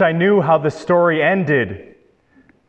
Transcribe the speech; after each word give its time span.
I 0.00 0.12
knew 0.12 0.40
how 0.40 0.58
the 0.58 0.70
story 0.70 1.22
ended. 1.22 1.96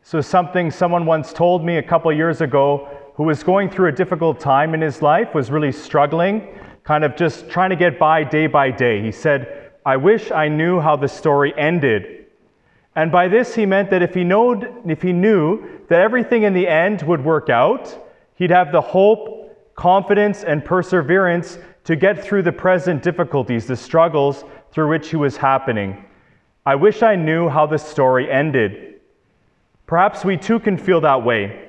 So, 0.02 0.20
something 0.20 0.70
someone 0.70 1.06
once 1.06 1.32
told 1.32 1.64
me 1.64 1.78
a 1.78 1.82
couple 1.82 2.12
years 2.12 2.40
ago 2.40 2.88
who 3.16 3.24
was 3.24 3.42
going 3.42 3.70
through 3.70 3.88
a 3.88 3.92
difficult 3.92 4.38
time 4.38 4.74
in 4.74 4.80
his 4.80 5.02
life, 5.02 5.34
was 5.34 5.50
really 5.50 5.72
struggling, 5.72 6.46
kind 6.84 7.02
of 7.02 7.16
just 7.16 7.48
trying 7.48 7.70
to 7.70 7.76
get 7.76 7.98
by 7.98 8.22
day 8.22 8.46
by 8.46 8.70
day. 8.70 9.02
He 9.02 9.10
said, 9.10 9.72
I 9.86 9.96
wish 9.96 10.30
I 10.30 10.48
knew 10.48 10.80
how 10.80 10.96
the 10.96 11.08
story 11.08 11.54
ended. 11.56 12.26
And 12.94 13.10
by 13.10 13.28
this, 13.28 13.54
he 13.54 13.66
meant 13.66 13.90
that 13.90 14.02
if 14.02 14.14
he, 14.14 14.24
knowed, 14.24 14.70
if 14.86 15.02
he 15.02 15.12
knew 15.12 15.80
that 15.88 16.00
everything 16.00 16.44
in 16.44 16.54
the 16.54 16.66
end 16.66 17.02
would 17.02 17.24
work 17.24 17.50
out, 17.50 18.10
he'd 18.36 18.50
have 18.50 18.72
the 18.72 18.80
hope, 18.80 19.74
confidence, 19.74 20.44
and 20.44 20.64
perseverance 20.64 21.58
to 21.84 21.94
get 21.94 22.22
through 22.22 22.42
the 22.42 22.52
present 22.52 23.02
difficulties, 23.02 23.66
the 23.66 23.76
struggles 23.76 24.44
through 24.72 24.88
which 24.88 25.10
he 25.10 25.16
was 25.16 25.36
happening. 25.36 26.05
I 26.66 26.74
wish 26.74 27.04
I 27.04 27.14
knew 27.14 27.48
how 27.48 27.66
the 27.66 27.78
story 27.78 28.28
ended. 28.28 28.96
Perhaps 29.86 30.24
we 30.24 30.36
too 30.36 30.58
can 30.58 30.76
feel 30.76 31.00
that 31.02 31.24
way. 31.24 31.68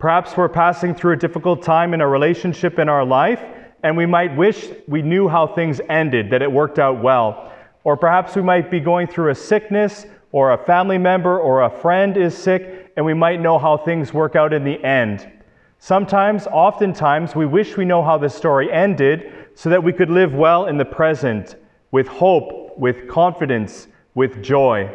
Perhaps 0.00 0.36
we're 0.36 0.48
passing 0.48 0.96
through 0.96 1.12
a 1.12 1.16
difficult 1.16 1.62
time 1.62 1.94
in 1.94 2.00
a 2.00 2.08
relationship 2.08 2.80
in 2.80 2.88
our 2.88 3.04
life, 3.04 3.40
and 3.84 3.96
we 3.96 4.04
might 4.04 4.36
wish 4.36 4.68
we 4.88 5.00
knew 5.00 5.28
how 5.28 5.46
things 5.46 5.80
ended, 5.88 6.30
that 6.30 6.42
it 6.42 6.50
worked 6.50 6.80
out 6.80 7.00
well. 7.00 7.52
Or 7.84 7.96
perhaps 7.96 8.34
we 8.34 8.42
might 8.42 8.68
be 8.68 8.80
going 8.80 9.06
through 9.06 9.30
a 9.30 9.34
sickness, 9.36 10.06
or 10.32 10.52
a 10.52 10.58
family 10.58 10.98
member 10.98 11.38
or 11.38 11.62
a 11.62 11.70
friend 11.70 12.16
is 12.16 12.36
sick, 12.36 12.92
and 12.96 13.06
we 13.06 13.14
might 13.14 13.40
know 13.40 13.60
how 13.60 13.76
things 13.76 14.12
work 14.12 14.34
out 14.34 14.52
in 14.52 14.64
the 14.64 14.84
end. 14.84 15.30
Sometimes, 15.78 16.48
oftentimes, 16.48 17.36
we 17.36 17.46
wish 17.46 17.76
we 17.76 17.84
know 17.84 18.02
how 18.02 18.18
the 18.18 18.28
story 18.28 18.72
ended 18.72 19.32
so 19.54 19.70
that 19.70 19.84
we 19.84 19.92
could 19.92 20.10
live 20.10 20.34
well 20.34 20.66
in 20.66 20.78
the 20.78 20.84
present, 20.84 21.54
with 21.92 22.08
hope, 22.08 22.76
with 22.76 23.06
confidence, 23.06 23.86
with 24.16 24.42
joy. 24.42 24.90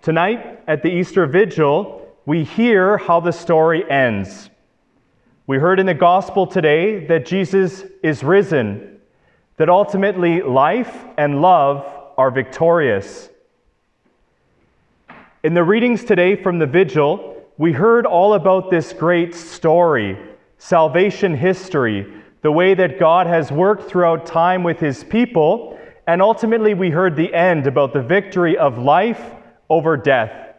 Tonight, 0.00 0.62
at 0.66 0.82
the 0.82 0.88
Easter 0.88 1.26
Vigil, 1.26 2.08
we 2.24 2.42
hear 2.42 2.96
how 2.96 3.20
the 3.20 3.30
story 3.30 3.88
ends. 3.88 4.48
We 5.46 5.58
heard 5.58 5.78
in 5.78 5.84
the 5.84 5.94
gospel 5.94 6.46
today 6.46 7.06
that 7.06 7.26
Jesus 7.26 7.84
is 8.02 8.24
risen, 8.24 9.00
that 9.58 9.68
ultimately 9.68 10.40
life 10.40 11.04
and 11.18 11.42
love 11.42 11.86
are 12.16 12.30
victorious. 12.30 13.28
In 15.44 15.52
the 15.52 15.62
readings 15.62 16.04
today 16.04 16.42
from 16.42 16.58
the 16.58 16.66
vigil, 16.66 17.44
we 17.58 17.72
heard 17.72 18.06
all 18.06 18.32
about 18.32 18.70
this 18.70 18.94
great 18.94 19.34
story, 19.34 20.18
salvation 20.56 21.36
history, 21.36 22.10
the 22.40 22.50
way 22.50 22.72
that 22.72 22.98
God 22.98 23.26
has 23.26 23.52
worked 23.52 23.90
throughout 23.90 24.24
time 24.24 24.62
with 24.62 24.80
his 24.80 25.04
people, 25.04 25.75
and 26.06 26.22
ultimately 26.22 26.74
we 26.74 26.90
heard 26.90 27.16
the 27.16 27.32
end 27.34 27.66
about 27.66 27.92
the 27.92 28.02
victory 28.02 28.56
of 28.56 28.78
life 28.78 29.20
over 29.68 29.96
death. 29.96 30.54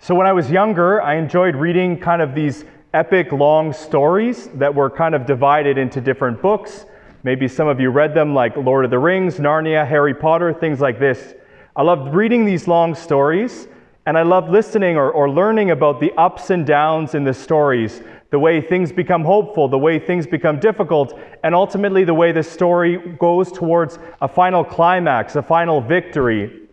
So, 0.00 0.14
when 0.14 0.26
I 0.26 0.32
was 0.32 0.50
younger, 0.50 1.02
I 1.02 1.16
enjoyed 1.16 1.56
reading 1.56 1.98
kind 1.98 2.22
of 2.22 2.34
these 2.34 2.64
epic 2.94 3.32
long 3.32 3.72
stories 3.72 4.48
that 4.54 4.74
were 4.74 4.90
kind 4.90 5.14
of 5.14 5.26
divided 5.26 5.76
into 5.76 6.00
different 6.00 6.40
books. 6.40 6.86
Maybe 7.24 7.48
some 7.48 7.68
of 7.68 7.80
you 7.80 7.90
read 7.90 8.14
them, 8.14 8.34
like 8.34 8.56
Lord 8.56 8.84
of 8.84 8.90
the 8.90 8.98
Rings, 8.98 9.36
Narnia, 9.36 9.86
Harry 9.86 10.14
Potter, 10.14 10.52
things 10.52 10.80
like 10.80 10.98
this. 11.00 11.34
I 11.74 11.82
loved 11.82 12.14
reading 12.14 12.44
these 12.44 12.68
long 12.68 12.94
stories, 12.94 13.66
and 14.06 14.16
I 14.16 14.22
loved 14.22 14.50
listening 14.50 14.96
or, 14.96 15.10
or 15.10 15.28
learning 15.28 15.70
about 15.70 16.00
the 16.00 16.12
ups 16.16 16.50
and 16.50 16.64
downs 16.64 17.14
in 17.14 17.24
the 17.24 17.34
stories, 17.34 18.02
the 18.30 18.38
way 18.38 18.60
things 18.60 18.92
become 18.92 19.24
hopeful, 19.24 19.68
the 19.68 19.78
way 19.78 19.98
things 19.98 20.26
become 20.26 20.60
difficult, 20.60 21.18
and 21.42 21.54
ultimately 21.54 22.04
the 22.04 22.14
way 22.14 22.30
the 22.30 22.42
story 22.42 22.98
goes 23.18 23.50
towards 23.50 23.98
a 24.20 24.28
final 24.28 24.62
climax, 24.62 25.36
a 25.36 25.42
final 25.42 25.80
victory. 25.80 26.68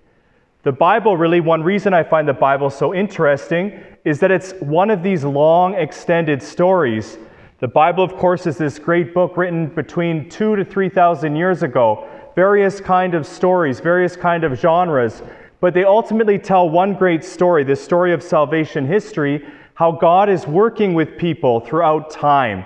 The 0.64 0.72
Bible, 0.72 1.16
really, 1.16 1.40
one 1.40 1.64
reason 1.64 1.94
I 1.94 2.04
find 2.04 2.28
the 2.28 2.34
Bible 2.34 2.70
so 2.70 2.94
interesting 2.94 3.80
is 4.04 4.20
that 4.20 4.32
it's 4.32 4.54
one 4.60 4.90
of 4.90 5.02
these 5.02 5.24
long, 5.24 5.76
extended 5.76 6.42
stories. 6.42 7.18
The 7.60 7.68
Bible, 7.70 8.04
of 8.04 8.16
course, 8.18 8.48
is 8.48 8.58
this 8.58 8.78
great 8.78 9.14
book 9.14 9.38
written 9.38 9.68
between 9.68 10.30
two 10.30 10.56
to 10.56 10.66
3,000 10.66 11.36
years 11.36 11.64
ago. 11.64 12.08
Various 12.36 12.82
kind 12.82 13.14
of 13.14 13.26
stories, 13.26 13.80
various 13.80 14.18
kind 14.18 14.44
of 14.44 14.60
genres, 14.60 15.22
but 15.62 15.74
they 15.74 15.86
ultimately 15.86 16.38
tell 16.38 16.70
one 16.70 16.94
great 16.94 17.24
story, 17.24 17.64
the 17.64 17.76
story 17.76 18.12
of 18.12 18.22
salvation 18.22 18.86
history, 18.86 19.48
how 19.76 19.92
God 19.92 20.30
is 20.30 20.48
working 20.48 20.94
with 20.94 21.18
people 21.18 21.60
throughout 21.60 22.10
time. 22.10 22.64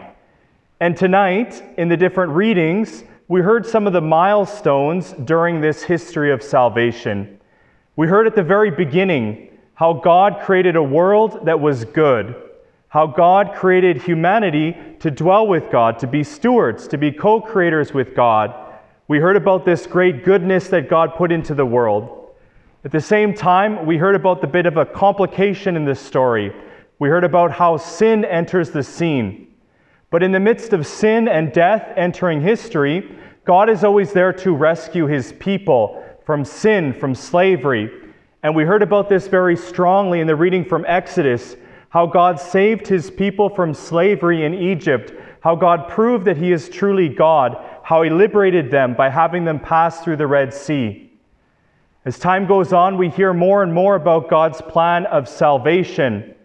And 0.80 0.96
tonight, 0.96 1.62
in 1.78 1.90
the 1.90 1.98
different 1.98 2.32
readings, 2.34 3.04
we 3.28 3.42
heard 3.42 3.66
some 3.66 3.88
of 3.88 3.94
the 3.94 4.02
milestones 4.02 5.14
during 5.26 5.60
this 5.60 5.84
history 5.84 6.32
of 6.32 6.44
salvation. 6.44 7.40
We 7.96 8.08
heard 8.08 8.28
at 8.28 8.36
the 8.36 8.44
very 8.44 8.70
beginning 8.70 9.58
how 9.74 9.94
God 9.94 10.42
created 10.44 10.76
a 10.76 10.84
world 10.84 11.46
that 11.46 11.60
was 11.60 11.84
good, 11.84 12.36
how 12.90 13.08
God 13.08 13.56
created 13.56 14.02
humanity 14.04 14.78
to 15.00 15.10
dwell 15.10 15.48
with 15.48 15.72
God, 15.72 15.98
to 16.00 16.08
be 16.08 16.24
stewards, 16.24 16.88
to 16.90 16.98
be 16.98 17.12
co 17.12 17.42
creators 17.42 17.92
with 17.92 18.16
God. 18.16 18.54
We 19.08 19.18
heard 19.18 19.36
about 19.36 19.66
this 19.66 19.88
great 19.88 20.24
goodness 20.24 20.68
that 20.68 20.90
God 20.90 21.16
put 21.16 21.32
into 21.32 21.56
the 21.56 21.66
world. 21.66 22.30
At 22.86 22.92
the 22.92 23.02
same 23.02 23.34
time, 23.34 23.88
we 23.88 23.98
heard 23.98 24.16
about 24.16 24.42
the 24.42 24.48
bit 24.48 24.68
of 24.68 24.78
a 24.78 24.86
complication 24.86 25.76
in 25.76 25.86
this 25.86 26.00
story. 26.00 26.54
We 27.00 27.10
heard 27.10 27.24
about 27.24 27.52
how 27.52 27.78
sin 27.78 28.26
enters 28.26 28.72
the 28.72 28.84
scene. 28.84 29.48
But 30.12 30.22
in 30.22 30.32
the 30.32 30.40
midst 30.40 30.74
of 30.74 30.86
sin 30.86 31.28
and 31.28 31.54
death 31.54 31.94
entering 31.96 32.42
history, 32.42 33.16
God 33.46 33.70
is 33.70 33.84
always 33.84 34.12
there 34.12 34.34
to 34.34 34.56
rescue 34.56 35.08
his 35.08 35.34
people 35.34 36.04
from 36.26 36.44
sin, 36.44 36.94
from 36.94 37.16
slavery. 37.16 37.90
And 38.44 38.56
we 38.56 38.64
heard 38.64 38.84
about 38.84 39.10
this 39.10 39.28
very 39.28 39.56
strongly 39.56 40.20
in 40.20 40.28
the 40.28 40.36
reading 40.36 40.66
from 40.66 40.86
Exodus 40.88 41.56
how 41.90 42.06
God 42.06 42.40
saved 42.40 42.86
his 42.86 43.10
people 43.10 43.50
from 43.50 43.74
slavery 43.74 44.46
in 44.46 44.54
Egypt, 44.54 45.12
how 45.42 45.56
God 45.56 45.88
proved 45.88 46.26
that 46.26 46.38
he 46.38 46.52
is 46.52 46.70
truly 46.70 47.10
God, 47.10 47.58
how 47.84 48.04
he 48.04 48.12
liberated 48.12 48.70
them 48.70 48.94
by 48.94 49.10
having 49.10 49.44
them 49.44 49.60
pass 49.60 50.02
through 50.02 50.18
the 50.18 50.28
Red 50.28 50.54
Sea. 50.54 51.12
As 52.06 52.20
time 52.20 52.46
goes 52.46 52.74
on, 52.74 52.98
we 52.98 53.10
hear 53.10 53.34
more 53.34 53.64
and 53.64 53.74
more 53.74 53.96
about 53.96 54.30
God's 54.30 54.62
plan 54.62 55.06
of 55.08 55.28
salvation. 55.28 56.36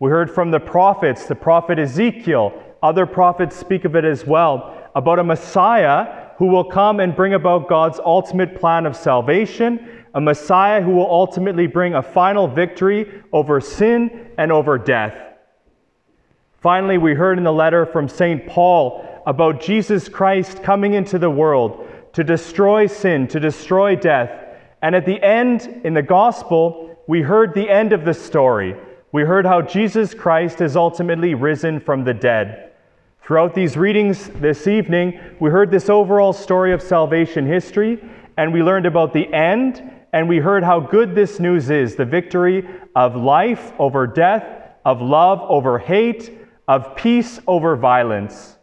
We 0.00 0.08
heard 0.08 0.30
from 0.30 0.50
the 0.50 0.58
prophets, 0.58 1.26
the 1.26 1.34
prophet 1.34 1.78
Ezekiel, 1.78 2.54
other 2.82 3.04
prophets 3.04 3.54
speak 3.54 3.84
of 3.84 3.94
it 3.94 4.06
as 4.06 4.26
well, 4.26 4.90
about 4.94 5.18
a 5.18 5.24
Messiah 5.24 6.28
who 6.38 6.46
will 6.46 6.64
come 6.64 7.00
and 7.00 7.14
bring 7.14 7.34
about 7.34 7.68
God's 7.68 8.00
ultimate 8.02 8.58
plan 8.58 8.86
of 8.86 8.96
salvation, 8.96 10.04
a 10.14 10.20
Messiah 10.20 10.80
who 10.80 10.92
will 10.92 11.10
ultimately 11.10 11.66
bring 11.66 11.94
a 11.94 12.02
final 12.02 12.48
victory 12.48 13.22
over 13.30 13.60
sin 13.60 14.30
and 14.38 14.50
over 14.50 14.78
death. 14.78 15.14
Finally, 16.62 16.96
we 16.96 17.12
heard 17.12 17.36
in 17.36 17.44
the 17.44 17.52
letter 17.52 17.84
from 17.84 18.08
St. 18.08 18.46
Paul 18.46 19.22
about 19.26 19.60
Jesus 19.60 20.08
Christ 20.08 20.62
coming 20.62 20.94
into 20.94 21.18
the 21.18 21.30
world 21.30 21.86
to 22.14 22.24
destroy 22.24 22.86
sin, 22.86 23.28
to 23.28 23.38
destroy 23.38 23.96
death. 23.96 24.30
And 24.80 24.94
at 24.94 25.04
the 25.04 25.22
end, 25.22 25.82
in 25.84 25.92
the 25.92 26.02
gospel, 26.02 26.96
we 27.06 27.20
heard 27.20 27.52
the 27.52 27.68
end 27.68 27.92
of 27.92 28.06
the 28.06 28.14
story. 28.14 28.76
We 29.12 29.22
heard 29.22 29.44
how 29.44 29.62
Jesus 29.62 30.14
Christ 30.14 30.60
is 30.60 30.76
ultimately 30.76 31.34
risen 31.34 31.80
from 31.80 32.04
the 32.04 32.14
dead. 32.14 32.70
Throughout 33.22 33.54
these 33.54 33.76
readings 33.76 34.28
this 34.28 34.68
evening, 34.68 35.20
we 35.40 35.50
heard 35.50 35.70
this 35.70 35.90
overall 35.90 36.32
story 36.32 36.72
of 36.72 36.80
salvation 36.80 37.46
history, 37.46 38.02
and 38.36 38.52
we 38.52 38.62
learned 38.62 38.86
about 38.86 39.12
the 39.12 39.32
end, 39.32 39.82
and 40.12 40.28
we 40.28 40.38
heard 40.38 40.62
how 40.62 40.78
good 40.78 41.14
this 41.14 41.40
news 41.40 41.70
is 41.70 41.96
the 41.96 42.04
victory 42.04 42.68
of 42.94 43.16
life 43.16 43.72
over 43.78 44.06
death, 44.06 44.44
of 44.84 45.02
love 45.02 45.40
over 45.42 45.78
hate, 45.78 46.38
of 46.68 46.94
peace 46.94 47.40
over 47.48 47.74
violence. 47.74 48.56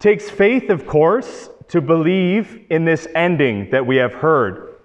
Takes 0.00 0.28
faith, 0.28 0.70
of 0.70 0.86
course, 0.86 1.48
to 1.68 1.80
believe 1.80 2.66
in 2.68 2.84
this 2.84 3.06
ending 3.14 3.70
that 3.70 3.86
we 3.86 3.96
have 3.96 4.12
heard. 4.12 4.76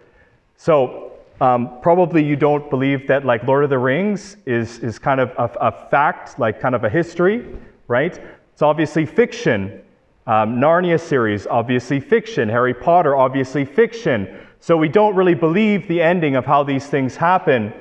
So, 0.56 1.11
um, 1.42 1.80
probably 1.82 2.24
you 2.24 2.38
don't 2.38 2.70
believe 2.70 3.08
that, 3.08 3.26
like 3.26 3.44
Lord 3.44 3.66
of 3.66 3.70
the 3.70 3.80
Rings, 3.80 4.38
is, 4.46 4.80
is 4.80 4.98
kind 4.98 5.20
of 5.20 5.32
a, 5.32 5.52
a 5.60 5.90
fact, 5.90 6.40
like 6.40 6.62
kind 6.62 6.76
of 6.76 6.86
a 6.86 6.90
history 6.90 7.46
right? 7.92 8.22
It's 8.54 8.62
obviously 8.62 9.06
fiction. 9.06 9.82
Um, 10.26 10.62
Narnia 10.62 10.98
series, 10.98 11.46
obviously 11.46 12.00
fiction. 12.00 12.48
Harry 12.48 12.74
Potter, 12.74 13.18
obviously 13.18 13.66
fiction. 13.66 14.48
So 14.62 14.78
we 14.78 14.88
don't 14.88 15.14
really 15.14 15.34
believe 15.34 15.90
the 15.90 16.02
ending 16.02 16.38
of 16.38 16.46
how 16.46 16.64
these 16.64 16.88
things 16.88 17.18
happen. 17.18 17.74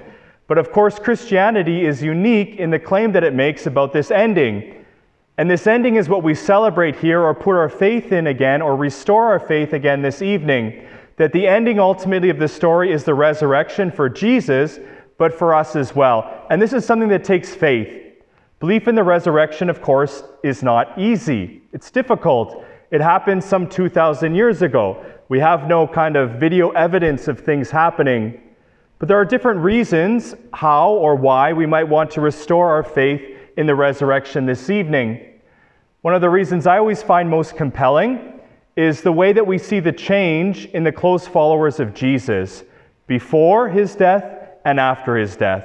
But 0.48 0.58
of 0.58 0.72
course, 0.72 0.98
Christianity 0.98 1.86
is 1.86 2.02
unique 2.02 2.56
in 2.56 2.70
the 2.70 2.78
claim 2.80 3.12
that 3.12 3.22
it 3.22 3.34
makes 3.34 3.66
about 3.66 3.92
this 3.92 4.10
ending. 4.10 4.84
And 5.38 5.48
this 5.48 5.68
ending 5.68 5.94
is 5.94 6.08
what 6.08 6.24
we 6.24 6.34
celebrate 6.34 6.96
here 6.96 7.22
or 7.22 7.32
put 7.32 7.54
our 7.54 7.68
faith 7.68 8.10
in 8.10 8.26
again 8.26 8.60
or 8.60 8.74
restore 8.74 9.26
our 9.26 9.38
faith 9.38 9.74
again 9.74 10.02
this 10.02 10.22
evening. 10.22 10.84
That 11.20 11.32
the 11.32 11.46
ending 11.46 11.78
ultimately 11.78 12.30
of 12.30 12.38
the 12.38 12.48
story 12.48 12.90
is 12.90 13.04
the 13.04 13.12
resurrection 13.12 13.90
for 13.90 14.08
Jesus, 14.08 14.80
but 15.18 15.34
for 15.34 15.52
us 15.54 15.76
as 15.76 15.94
well. 15.94 16.46
And 16.48 16.62
this 16.62 16.72
is 16.72 16.86
something 16.86 17.10
that 17.10 17.24
takes 17.24 17.54
faith. 17.54 18.14
Belief 18.58 18.88
in 18.88 18.94
the 18.94 19.02
resurrection, 19.02 19.68
of 19.68 19.82
course, 19.82 20.22
is 20.42 20.62
not 20.62 20.98
easy. 20.98 21.60
It's 21.74 21.90
difficult. 21.90 22.64
It 22.90 23.02
happened 23.02 23.44
some 23.44 23.68
2,000 23.68 24.34
years 24.34 24.62
ago. 24.62 25.04
We 25.28 25.38
have 25.40 25.68
no 25.68 25.86
kind 25.86 26.16
of 26.16 26.40
video 26.40 26.70
evidence 26.70 27.28
of 27.28 27.38
things 27.38 27.70
happening. 27.70 28.40
But 28.98 29.08
there 29.08 29.20
are 29.20 29.26
different 29.26 29.60
reasons 29.60 30.34
how 30.54 30.92
or 30.92 31.16
why 31.16 31.52
we 31.52 31.66
might 31.66 31.84
want 31.84 32.10
to 32.12 32.22
restore 32.22 32.70
our 32.70 32.82
faith 32.82 33.20
in 33.58 33.66
the 33.66 33.74
resurrection 33.74 34.46
this 34.46 34.70
evening. 34.70 35.20
One 36.00 36.14
of 36.14 36.22
the 36.22 36.30
reasons 36.30 36.66
I 36.66 36.78
always 36.78 37.02
find 37.02 37.28
most 37.28 37.58
compelling 37.58 38.29
is 38.76 39.02
the 39.02 39.12
way 39.12 39.32
that 39.32 39.46
we 39.46 39.58
see 39.58 39.80
the 39.80 39.92
change 39.92 40.66
in 40.66 40.84
the 40.84 40.92
close 40.92 41.26
followers 41.26 41.80
of 41.80 41.94
Jesus 41.94 42.64
before 43.06 43.68
his 43.68 43.94
death 43.96 44.24
and 44.64 44.78
after 44.78 45.16
his 45.16 45.36
death. 45.36 45.64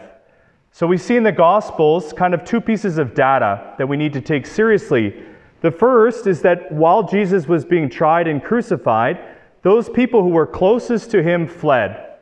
So 0.72 0.88
we 0.88 0.98
see 0.98 1.16
in 1.16 1.24
the 1.24 1.31
Gospels 1.31 2.12
kind 2.12 2.34
of 2.34 2.44
two 2.44 2.60
pieces 2.60 2.98
of 2.98 3.13
data 3.13 3.75
that 3.78 3.88
we 3.88 3.96
need 3.96 4.13
to 4.13 4.22
take 4.22 4.46
seriously. 4.46 5.24
The 5.62 5.72
first 5.72 6.28
is 6.28 6.42
that 6.42 6.72
while 6.72 7.04
Jesus 7.04 7.48
was 7.48 7.63
being 7.63 7.90
tried 7.90 8.28
and 8.28 8.44
crucified, 8.44 9.19
those 9.62 9.88
people 9.90 10.22
who 10.22 10.30
were 10.30 10.46
closest 10.46 11.12
to 11.12 11.24
him 11.24 11.48
fled. 11.48 12.18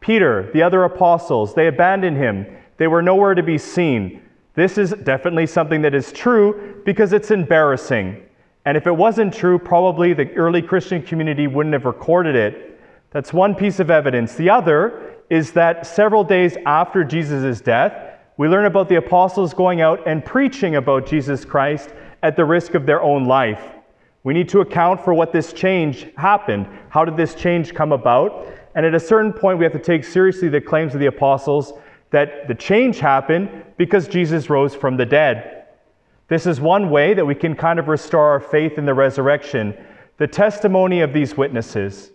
Peter, 0.00 0.50
the 0.52 0.62
other 0.62 0.84
apostles, 0.84 1.54
they 1.54 1.66
abandoned 1.66 2.16
him. 2.16 2.46
They 2.76 2.86
were 2.86 3.02
nowhere 3.02 3.34
to 3.34 3.42
be 3.42 3.58
seen. 3.58 4.22
This 4.54 4.78
is 4.78 4.90
definitely 4.90 5.46
something 5.46 5.82
that 5.82 5.94
is 5.94 6.12
true 6.12 6.80
because 6.84 7.12
it's 7.12 7.30
embarrassing. 7.30 8.22
And 8.68 8.76
if 8.76 8.86
it 8.86 8.94
wasn't 8.94 9.32
true, 9.32 9.58
probably 9.58 10.12
the 10.12 10.30
early 10.34 10.60
Christian 10.60 11.00
community 11.00 11.46
wouldn't 11.46 11.72
have 11.72 11.86
recorded 11.86 12.36
it. 12.36 12.78
That's 13.12 13.32
one 13.32 13.54
piece 13.54 13.80
of 13.80 13.90
evidence. 13.90 14.34
The 14.34 14.50
other 14.50 15.14
is 15.30 15.52
that 15.52 15.86
several 15.86 16.22
days 16.22 16.54
after 16.66 17.02
Jesus' 17.02 17.62
death, 17.62 18.18
we 18.36 18.46
learn 18.46 18.66
about 18.66 18.90
the 18.90 18.96
apostles 18.96 19.54
going 19.54 19.80
out 19.80 20.06
and 20.06 20.22
preaching 20.22 20.76
about 20.76 21.06
Jesus 21.06 21.46
Christ 21.46 21.94
at 22.22 22.36
the 22.36 22.44
risk 22.44 22.74
of 22.74 22.84
their 22.84 23.02
own 23.02 23.24
life. 23.24 23.62
We 24.22 24.34
need 24.34 24.50
to 24.50 24.60
account 24.60 25.02
for 25.02 25.14
what 25.14 25.32
this 25.32 25.54
change 25.54 26.06
happened. 26.18 26.68
How 26.90 27.06
did 27.06 27.16
this 27.16 27.34
change 27.34 27.72
come 27.72 27.92
about? 27.92 28.48
And 28.74 28.84
at 28.84 28.94
a 28.94 29.00
certain 29.00 29.32
point, 29.32 29.56
we 29.56 29.64
have 29.64 29.72
to 29.72 29.78
take 29.78 30.04
seriously 30.04 30.50
the 30.50 30.60
claims 30.60 30.92
of 30.92 31.00
the 31.00 31.06
apostles 31.06 31.72
that 32.10 32.46
the 32.48 32.54
change 32.54 32.98
happened 32.98 33.64
because 33.78 34.08
Jesus 34.08 34.50
rose 34.50 34.74
from 34.74 34.98
the 34.98 35.06
dead. 35.06 35.57
This 36.28 36.46
is 36.46 36.60
one 36.60 36.90
way 36.90 37.14
that 37.14 37.24
we 37.24 37.34
can 37.34 37.56
kind 37.56 37.78
of 37.78 37.88
restore 37.88 38.28
our 38.28 38.40
faith 38.40 38.76
in 38.76 38.84
the 38.84 38.94
resurrection, 38.94 39.74
the 40.18 40.26
testimony 40.26 41.00
of 41.00 41.12
these 41.12 41.36
witnesses. 41.36 42.12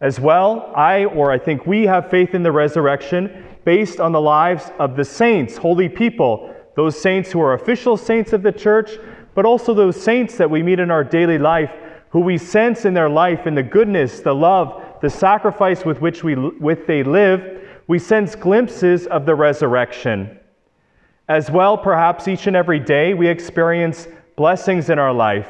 As 0.00 0.20
well, 0.20 0.72
I, 0.74 1.04
or 1.04 1.30
I 1.30 1.38
think 1.38 1.66
we, 1.66 1.84
have 1.84 2.10
faith 2.10 2.34
in 2.34 2.42
the 2.42 2.52
resurrection 2.52 3.44
based 3.64 4.00
on 4.00 4.12
the 4.12 4.20
lives 4.20 4.70
of 4.78 4.96
the 4.96 5.04
saints, 5.04 5.56
holy 5.56 5.88
people, 5.88 6.54
those 6.76 7.00
saints 7.00 7.30
who 7.30 7.40
are 7.40 7.54
official 7.54 7.96
saints 7.96 8.32
of 8.32 8.42
the 8.42 8.52
church, 8.52 8.98
but 9.34 9.44
also 9.44 9.74
those 9.74 10.00
saints 10.00 10.36
that 10.36 10.50
we 10.50 10.62
meet 10.62 10.80
in 10.80 10.90
our 10.90 11.04
daily 11.04 11.38
life, 11.38 11.70
who 12.10 12.20
we 12.20 12.38
sense 12.38 12.84
in 12.84 12.94
their 12.94 13.08
life 13.08 13.46
in 13.46 13.54
the 13.54 13.62
goodness, 13.62 14.20
the 14.20 14.34
love, 14.34 14.82
the 15.00 15.10
sacrifice 15.10 15.84
with 15.84 16.00
which 16.00 16.22
we, 16.22 16.34
with 16.34 16.86
they 16.86 17.02
live, 17.02 17.66
we 17.88 17.98
sense 17.98 18.34
glimpses 18.34 19.06
of 19.06 19.26
the 19.26 19.34
resurrection. 19.34 20.38
As 21.32 21.50
well, 21.50 21.78
perhaps 21.78 22.28
each 22.28 22.46
and 22.46 22.54
every 22.54 22.78
day, 22.78 23.14
we 23.14 23.26
experience 23.26 24.06
blessings 24.36 24.90
in 24.90 24.98
our 24.98 25.14
life 25.14 25.48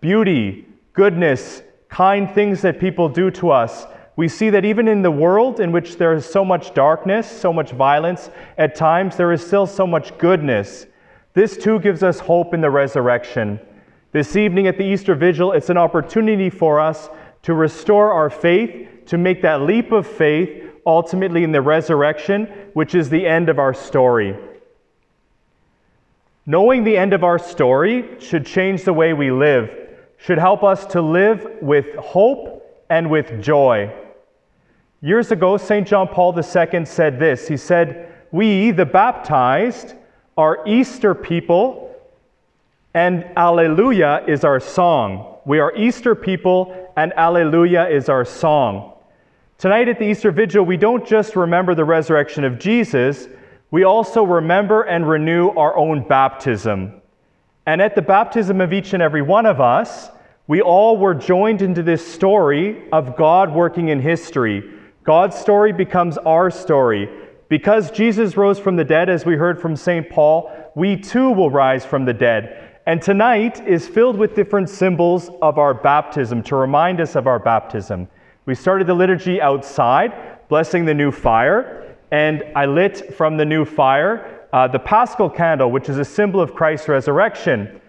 beauty, 0.00 0.64
goodness, 0.92 1.60
kind 1.88 2.30
things 2.30 2.62
that 2.62 2.78
people 2.78 3.08
do 3.08 3.32
to 3.32 3.50
us. 3.50 3.84
We 4.14 4.28
see 4.28 4.48
that 4.50 4.64
even 4.64 4.86
in 4.86 5.02
the 5.02 5.10
world 5.10 5.58
in 5.58 5.72
which 5.72 5.96
there 5.96 6.12
is 6.12 6.24
so 6.24 6.44
much 6.44 6.72
darkness, 6.72 7.28
so 7.28 7.52
much 7.52 7.72
violence, 7.72 8.30
at 8.58 8.76
times 8.76 9.16
there 9.16 9.32
is 9.32 9.44
still 9.44 9.66
so 9.66 9.88
much 9.88 10.16
goodness. 10.18 10.86
This 11.32 11.56
too 11.56 11.80
gives 11.80 12.04
us 12.04 12.20
hope 12.20 12.54
in 12.54 12.60
the 12.60 12.70
resurrection. 12.70 13.58
This 14.12 14.36
evening 14.36 14.68
at 14.68 14.78
the 14.78 14.84
Easter 14.84 15.16
Vigil, 15.16 15.50
it's 15.50 15.68
an 15.68 15.78
opportunity 15.78 16.48
for 16.48 16.78
us 16.78 17.08
to 17.42 17.54
restore 17.54 18.12
our 18.12 18.30
faith, 18.30 18.88
to 19.06 19.18
make 19.18 19.42
that 19.42 19.62
leap 19.62 19.90
of 19.90 20.06
faith 20.06 20.70
ultimately 20.86 21.42
in 21.42 21.50
the 21.50 21.60
resurrection, 21.60 22.44
which 22.74 22.94
is 22.94 23.10
the 23.10 23.26
end 23.26 23.48
of 23.48 23.58
our 23.58 23.74
story. 23.74 24.36
Knowing 26.46 26.84
the 26.84 26.96
end 26.96 27.14
of 27.14 27.24
our 27.24 27.38
story 27.38 28.04
should 28.18 28.44
change 28.44 28.84
the 28.84 28.92
way 28.92 29.12
we 29.12 29.30
live, 29.30 29.70
should 30.18 30.38
help 30.38 30.62
us 30.62 30.84
to 30.86 31.00
live 31.00 31.46
with 31.62 31.94
hope 31.96 32.84
and 32.90 33.10
with 33.10 33.42
joy. 33.42 33.90
Years 35.00 35.30
ago, 35.30 35.56
St. 35.56 35.86
John 35.86 36.08
Paul 36.08 36.34
II 36.38 36.84
said 36.84 37.18
this 37.18 37.48
He 37.48 37.56
said, 37.56 38.12
We, 38.30 38.70
the 38.70 38.86
baptized, 38.86 39.94
are 40.36 40.66
Easter 40.66 41.14
people, 41.14 41.94
and 42.92 43.24
Alleluia 43.36 44.24
is 44.26 44.44
our 44.44 44.60
song. 44.60 45.38
We 45.44 45.58
are 45.60 45.74
Easter 45.76 46.14
people, 46.14 46.92
and 46.96 47.12
Alleluia 47.16 47.88
is 47.88 48.08
our 48.08 48.24
song. 48.24 48.92
Tonight 49.58 49.88
at 49.88 49.98
the 49.98 50.06
Easter 50.06 50.30
Vigil, 50.30 50.64
we 50.64 50.76
don't 50.76 51.06
just 51.06 51.36
remember 51.36 51.74
the 51.74 51.84
resurrection 51.84 52.44
of 52.44 52.58
Jesus, 52.58 53.28
we 53.74 53.82
also 53.82 54.22
remember 54.22 54.82
and 54.82 55.08
renew 55.08 55.48
our 55.48 55.76
own 55.76 56.06
baptism. 56.06 57.02
And 57.66 57.82
at 57.82 57.96
the 57.96 58.02
baptism 58.02 58.60
of 58.60 58.72
each 58.72 58.92
and 58.92 59.02
every 59.02 59.20
one 59.20 59.46
of 59.46 59.60
us, 59.60 60.10
we 60.46 60.62
all 60.62 60.96
were 60.96 61.12
joined 61.12 61.60
into 61.60 61.82
this 61.82 62.06
story 62.06 62.88
of 62.92 63.16
God 63.16 63.52
working 63.52 63.88
in 63.88 63.98
history. 63.98 64.62
God's 65.02 65.36
story 65.36 65.72
becomes 65.72 66.18
our 66.18 66.52
story. 66.52 67.10
Because 67.48 67.90
Jesus 67.90 68.36
rose 68.36 68.60
from 68.60 68.76
the 68.76 68.84
dead, 68.84 69.08
as 69.08 69.26
we 69.26 69.34
heard 69.34 69.60
from 69.60 69.74
St. 69.74 70.08
Paul, 70.08 70.52
we 70.76 70.96
too 70.96 71.32
will 71.32 71.50
rise 71.50 71.84
from 71.84 72.04
the 72.04 72.14
dead. 72.14 72.78
And 72.86 73.02
tonight 73.02 73.66
is 73.66 73.88
filled 73.88 74.16
with 74.16 74.36
different 74.36 74.70
symbols 74.70 75.30
of 75.42 75.58
our 75.58 75.74
baptism 75.74 76.44
to 76.44 76.54
remind 76.54 77.00
us 77.00 77.16
of 77.16 77.26
our 77.26 77.40
baptism. 77.40 78.06
We 78.46 78.54
started 78.54 78.86
the 78.86 78.94
liturgy 78.94 79.40
outside, 79.40 80.48
blessing 80.48 80.84
the 80.84 80.94
new 80.94 81.10
fire, 81.10 81.93
and 82.14 82.44
I 82.54 82.66
lit 82.66 83.12
from 83.16 83.36
the 83.36 83.44
new 83.44 83.64
fire 83.64 84.44
uh, 84.52 84.68
the 84.68 84.78
paschal 84.78 85.28
candle, 85.28 85.72
which 85.72 85.88
is 85.88 85.98
a 85.98 86.04
symbol 86.04 86.40
of 86.40 86.54
Christ's 86.54 86.86
resurrection. 86.86 87.80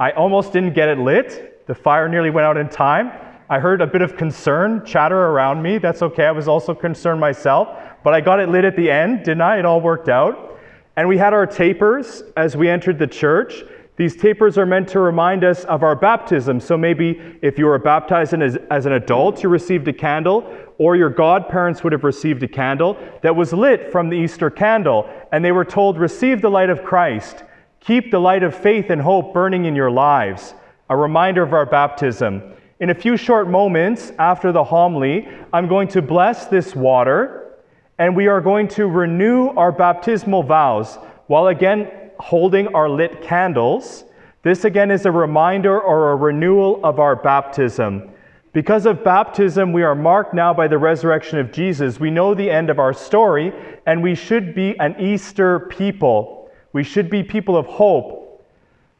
I 0.00 0.12
almost 0.12 0.54
didn't 0.54 0.72
get 0.72 0.88
it 0.88 0.96
lit. 0.96 1.66
The 1.66 1.74
fire 1.74 2.08
nearly 2.08 2.30
went 2.30 2.46
out 2.46 2.56
in 2.56 2.70
time. 2.70 3.12
I 3.50 3.58
heard 3.58 3.82
a 3.82 3.86
bit 3.86 4.00
of 4.00 4.16
concern 4.16 4.86
chatter 4.86 5.18
around 5.18 5.62
me. 5.62 5.76
That's 5.76 6.00
okay. 6.00 6.24
I 6.24 6.30
was 6.30 6.48
also 6.48 6.74
concerned 6.74 7.20
myself. 7.20 7.68
But 8.04 8.14
I 8.14 8.22
got 8.22 8.40
it 8.40 8.48
lit 8.48 8.64
at 8.64 8.74
the 8.74 8.90
end, 8.90 9.18
didn't 9.18 9.42
I? 9.42 9.58
It 9.58 9.66
all 9.66 9.82
worked 9.82 10.08
out. 10.08 10.58
And 10.96 11.06
we 11.06 11.18
had 11.18 11.34
our 11.34 11.46
tapers 11.46 12.22
as 12.38 12.56
we 12.56 12.70
entered 12.70 12.98
the 12.98 13.06
church. 13.06 13.62
These 13.98 14.14
tapers 14.14 14.56
are 14.56 14.64
meant 14.64 14.88
to 14.90 15.00
remind 15.00 15.42
us 15.42 15.64
of 15.64 15.82
our 15.82 15.96
baptism. 15.96 16.60
So 16.60 16.78
maybe 16.78 17.36
if 17.42 17.58
you 17.58 17.66
were 17.66 17.80
baptized 17.80 18.32
as, 18.32 18.56
as 18.70 18.86
an 18.86 18.92
adult, 18.92 19.42
you 19.42 19.48
received 19.48 19.88
a 19.88 19.92
candle, 19.92 20.48
or 20.78 20.94
your 20.94 21.10
godparents 21.10 21.82
would 21.82 21.92
have 21.92 22.04
received 22.04 22.40
a 22.44 22.48
candle 22.48 22.96
that 23.22 23.34
was 23.34 23.52
lit 23.52 23.90
from 23.90 24.08
the 24.08 24.16
Easter 24.16 24.50
candle, 24.50 25.10
and 25.32 25.44
they 25.44 25.50
were 25.50 25.64
told, 25.64 25.98
Receive 25.98 26.40
the 26.40 26.48
light 26.48 26.70
of 26.70 26.84
Christ. 26.84 27.42
Keep 27.80 28.12
the 28.12 28.20
light 28.20 28.44
of 28.44 28.54
faith 28.54 28.90
and 28.90 29.02
hope 29.02 29.34
burning 29.34 29.64
in 29.64 29.74
your 29.74 29.90
lives. 29.90 30.54
A 30.90 30.96
reminder 30.96 31.42
of 31.42 31.52
our 31.52 31.66
baptism. 31.66 32.54
In 32.78 32.90
a 32.90 32.94
few 32.94 33.16
short 33.16 33.50
moments 33.50 34.12
after 34.20 34.52
the 34.52 34.62
homily, 34.62 35.26
I'm 35.52 35.66
going 35.66 35.88
to 35.88 36.02
bless 36.02 36.46
this 36.46 36.76
water, 36.76 37.56
and 37.98 38.14
we 38.14 38.28
are 38.28 38.40
going 38.40 38.68
to 38.68 38.86
renew 38.86 39.48
our 39.48 39.72
baptismal 39.72 40.44
vows 40.44 40.98
while 41.26 41.48
again 41.48 41.90
holding 42.18 42.68
our 42.74 42.88
lit 42.88 43.22
candles. 43.22 44.04
This 44.42 44.64
again 44.64 44.90
is 44.90 45.06
a 45.06 45.10
reminder 45.10 45.80
or 45.80 46.12
a 46.12 46.16
renewal 46.16 46.80
of 46.84 47.00
our 47.00 47.16
baptism. 47.16 48.10
Because 48.52 48.86
of 48.86 49.04
baptism, 49.04 49.72
we 49.72 49.82
are 49.82 49.94
marked 49.94 50.34
now 50.34 50.54
by 50.54 50.68
the 50.68 50.78
resurrection 50.78 51.38
of 51.38 51.52
Jesus. 51.52 52.00
We 52.00 52.10
know 52.10 52.34
the 52.34 52.50
end 52.50 52.70
of 52.70 52.78
our 52.78 52.92
story, 52.92 53.52
and 53.86 54.02
we 54.02 54.14
should 54.14 54.54
be 54.54 54.78
an 54.80 54.96
Easter 54.98 55.60
people. 55.60 56.50
We 56.72 56.82
should 56.82 57.10
be 57.10 57.22
people 57.22 57.56
of 57.56 57.66
hope. 57.66 58.42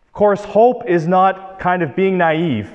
Of 0.06 0.12
course, 0.12 0.44
hope 0.44 0.88
is 0.88 1.06
not 1.06 1.58
kind 1.58 1.82
of 1.82 1.96
being 1.96 2.18
naive. 2.18 2.70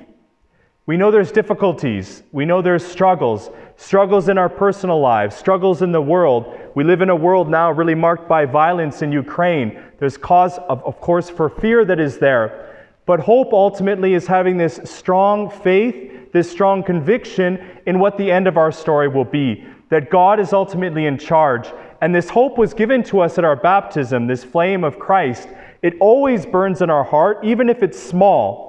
We 0.85 0.97
know 0.97 1.11
there's 1.11 1.31
difficulties, 1.31 2.23
we 2.33 2.43
know 2.43 2.61
there's 2.61 2.85
struggles, 2.85 3.49
struggles 3.77 4.27
in 4.27 4.37
our 4.37 4.49
personal 4.49 4.99
lives, 4.99 5.33
struggles 5.33 5.81
in 5.81 5.93
the 5.93 6.01
world. 6.01 6.59
We 6.75 6.83
live 6.83 7.01
in 7.01 7.09
a 7.09 7.15
world 7.15 7.49
now 7.49 7.71
really 7.71 7.95
marked 7.95 8.27
by 8.27 8.45
violence 8.45 9.01
in 9.01 9.09
Ukraine. 9.13 9.81
There's 9.99 10.17
cause, 10.17 10.57
of, 10.67 10.83
of 10.83 10.99
course, 10.99 11.29
for 11.29 11.49
fear 11.49 11.85
that 11.85 12.01
is 12.01 12.17
there. 12.17 12.85
But 13.05 13.21
hope 13.21 13.53
ultimately 13.53 14.13
is 14.13 14.27
having 14.27 14.57
this 14.57 14.81
strong 14.83 15.49
faith, 15.49 16.33
this 16.33 16.51
strong 16.51 16.83
conviction 16.83 17.65
in 17.85 17.99
what 17.99 18.17
the 18.17 18.29
end 18.29 18.47
of 18.47 18.57
our 18.57 18.71
story 18.71 19.07
will 19.07 19.23
be, 19.23 19.65
that 19.89 20.09
God 20.09 20.37
is 20.37 20.51
ultimately 20.51 21.05
in 21.05 21.17
charge. 21.17 21.69
And 22.01 22.13
this 22.13 22.29
hope 22.29 22.57
was 22.57 22.73
given 22.73 23.03
to 23.03 23.21
us 23.21 23.37
at 23.37 23.45
our 23.45 23.55
baptism, 23.55 24.27
this 24.27 24.43
flame 24.43 24.83
of 24.83 24.99
Christ. 24.99 25.47
It 25.81 25.93
always 26.01 26.45
burns 26.45 26.81
in 26.81 26.89
our 26.89 27.05
heart, 27.05 27.39
even 27.43 27.69
if 27.69 27.83
it's 27.83 27.97
small. 27.97 28.62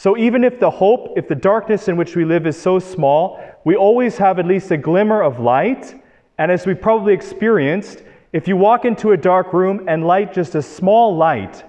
So 0.00 0.16
even 0.16 0.44
if 0.44 0.58
the 0.58 0.70
hope, 0.70 1.12
if 1.18 1.28
the 1.28 1.34
darkness 1.34 1.86
in 1.86 1.94
which 1.98 2.16
we 2.16 2.24
live 2.24 2.46
is 2.46 2.58
so 2.58 2.78
small, 2.78 3.38
we 3.64 3.76
always 3.76 4.16
have 4.16 4.38
at 4.38 4.46
least 4.46 4.70
a 4.70 4.78
glimmer 4.78 5.20
of 5.20 5.40
light. 5.40 5.94
And 6.38 6.50
as 6.50 6.64
we 6.64 6.72
probably 6.72 7.12
experienced, 7.12 8.02
if 8.32 8.48
you 8.48 8.56
walk 8.56 8.86
into 8.86 9.12
a 9.12 9.16
dark 9.18 9.52
room 9.52 9.84
and 9.88 10.06
light 10.06 10.32
just 10.32 10.54
a 10.54 10.62
small 10.62 11.14
light, 11.14 11.64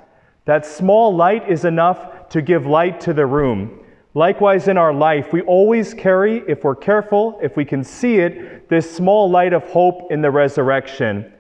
that 0.46 0.66
small 0.66 1.14
light 1.14 1.52
is 1.52 1.66
enough 1.66 2.30
to 2.30 2.42
give 2.42 2.66
light 2.66 3.02
to 3.02 3.12
the 3.12 3.26
room. 3.26 3.84
Likewise, 4.14 4.70
in 4.70 4.78
our 4.78 4.94
life, 4.94 5.34
we 5.34 5.42
always 5.42 5.94
carry, 5.94 6.42
if 6.48 6.64
we're 6.64 6.74
careful, 6.74 7.38
if 7.44 7.58
we 7.58 7.66
can 7.66 7.84
see 7.84 8.20
it, 8.20 8.70
this 8.70 8.90
small 8.90 9.30
light 9.30 9.52
of 9.52 9.64
hope 9.64 10.10
in 10.10 10.22
the 10.22 10.32
resurrection. 10.32 11.34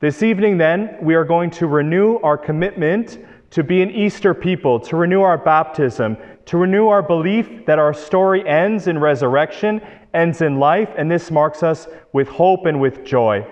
This 0.00 0.22
evening, 0.22 0.58
then, 0.58 0.98
we 1.00 1.14
are 1.14 1.24
going 1.24 1.48
to 1.52 1.66
renew 1.66 2.18
our 2.18 2.36
commitment 2.36 3.18
to 3.54 3.62
be 3.62 3.82
an 3.82 3.90
Easter 3.92 4.34
people, 4.34 4.80
to 4.80 4.96
renew 4.96 5.20
our 5.20 5.38
baptism, 5.38 6.16
to 6.44 6.56
renew 6.56 6.88
our 6.88 7.02
belief 7.02 7.64
that 7.66 7.78
our 7.78 7.94
story 7.94 8.44
ends 8.48 8.88
in 8.88 8.98
resurrection, 8.98 9.80
ends 10.12 10.42
in 10.42 10.58
life, 10.58 10.88
and 10.98 11.08
this 11.08 11.30
marks 11.30 11.62
us 11.62 11.86
with 12.12 12.26
hope 12.26 12.66
and 12.66 12.80
with 12.80 13.04
joy. 13.04 13.46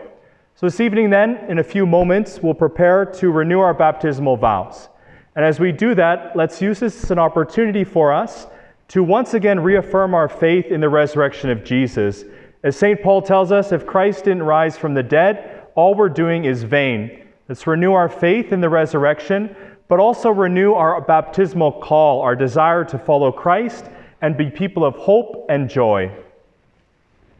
So, 0.57 0.67
this 0.67 0.81
evening, 0.81 1.11
then, 1.11 1.37
in 1.49 1.61
a 1.61 1.63
few 1.63 1.87
moments, 1.87 2.41
we'll 2.43 2.53
prepare 2.53 3.05
to 3.05 3.31
renew 3.31 3.61
our 3.61 3.73
baptismal 3.73 4.37
vows. 4.39 4.89
And 5.37 5.45
as 5.45 5.61
we 5.61 5.71
do 5.71 5.95
that, 5.95 6.35
let's 6.35 6.61
use 6.61 6.81
this 6.81 7.05
as 7.05 7.13
an 7.13 7.21
opportunity 7.21 7.85
for 7.85 8.13
us 8.13 8.49
to 8.89 9.05
once 9.05 9.35
again 9.35 9.61
reaffirm 9.61 10.15
our 10.15 10.29
faith 10.29 10.67
in 10.67 10.81
the 10.81 10.89
resurrection 10.89 11.49
of 11.49 11.63
Jesus. 11.63 12.25
As 12.65 12.77
St. 12.77 13.01
Paul 13.01 13.23
tells 13.23 13.53
us, 13.53 13.71
if 13.71 13.87
Christ 13.87 14.25
didn't 14.25 14.43
rise 14.43 14.77
from 14.77 14.95
the 14.95 15.03
dead, 15.05 15.69
all 15.77 15.95
we're 15.95 16.09
doing 16.09 16.45
is 16.45 16.65
vain. 16.65 17.23
Let's 17.49 17.67
renew 17.67 17.93
our 17.93 18.09
faith 18.09 18.53
in 18.53 18.61
the 18.61 18.69
resurrection, 18.69 19.55
but 19.93 20.01
also 20.01 20.31
renew 20.31 20.73
our 20.73 20.99
baptismal 21.03 21.71
call, 21.71 22.23
our 22.23 22.35
desire 22.35 22.83
to 22.83 22.99
follow 22.99 23.31
Christ 23.31 23.85
and 24.23 24.39
be 24.39 24.49
people 24.49 24.87
of 24.87 24.95
hope 24.95 25.45
and 25.51 25.69
joy. 25.69 26.11